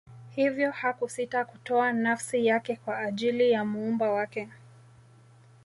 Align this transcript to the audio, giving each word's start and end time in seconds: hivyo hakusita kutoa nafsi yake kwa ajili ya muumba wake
hivyo 0.29 0.71
hakusita 0.71 1.45
kutoa 1.45 1.93
nafsi 1.93 2.45
yake 2.45 2.75
kwa 2.75 2.97
ajili 2.97 3.51
ya 3.51 3.65
muumba 3.65 4.09
wake 4.11 4.49